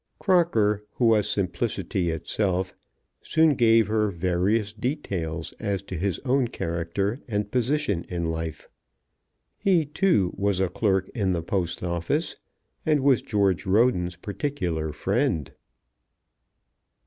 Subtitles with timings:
[0.17, 2.75] Crocker, who was simplicity itself,
[3.21, 8.67] soon gave her various details as to his own character and position in life.
[9.59, 12.35] He, too, was a clerk in the Post Office,
[12.83, 15.51] and was George Roden's particular friend.